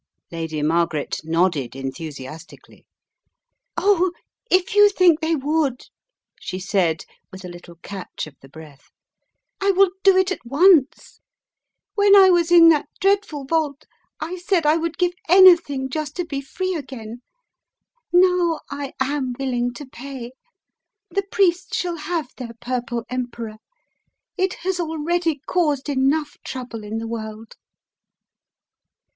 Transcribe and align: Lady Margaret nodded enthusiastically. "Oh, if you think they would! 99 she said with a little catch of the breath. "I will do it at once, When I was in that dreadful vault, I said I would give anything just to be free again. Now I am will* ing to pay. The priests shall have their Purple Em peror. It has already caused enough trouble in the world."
Lady 0.31 0.63
Margaret 0.63 1.19
nodded 1.23 1.75
enthusiastically. 1.75 2.87
"Oh, 3.77 4.11
if 4.49 4.73
you 4.73 4.89
think 4.89 5.19
they 5.19 5.35
would! 5.35 5.73
99 5.73 5.81
she 6.39 6.59
said 6.59 7.05
with 7.31 7.45
a 7.45 7.47
little 7.47 7.75
catch 7.83 8.25
of 8.25 8.33
the 8.41 8.49
breath. 8.49 8.89
"I 9.61 9.69
will 9.69 9.91
do 10.03 10.17
it 10.17 10.31
at 10.31 10.43
once, 10.43 11.19
When 11.93 12.15
I 12.15 12.31
was 12.31 12.51
in 12.51 12.69
that 12.69 12.87
dreadful 12.99 13.45
vault, 13.45 13.85
I 14.19 14.37
said 14.37 14.65
I 14.65 14.75
would 14.75 14.97
give 14.97 15.11
anything 15.29 15.87
just 15.87 16.15
to 16.15 16.25
be 16.25 16.41
free 16.41 16.73
again. 16.73 17.21
Now 18.11 18.61
I 18.71 18.93
am 18.99 19.35
will* 19.37 19.53
ing 19.53 19.71
to 19.75 19.85
pay. 19.85 20.31
The 21.11 21.27
priests 21.31 21.77
shall 21.77 21.97
have 21.97 22.31
their 22.37 22.55
Purple 22.59 23.05
Em 23.11 23.27
peror. 23.27 23.57
It 24.35 24.55
has 24.65 24.79
already 24.79 25.41
caused 25.45 25.89
enough 25.89 26.37
trouble 26.43 26.83
in 26.83 26.97
the 26.97 27.07
world." 27.07 27.53